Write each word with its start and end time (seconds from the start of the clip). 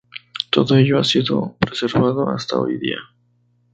Todo 0.49 0.77
ello 0.77 0.97
ha 0.97 1.03
sido 1.03 1.57
preservado 1.59 2.27
hasta 2.31 2.57
hoy 2.57 2.79
día. 2.79 2.97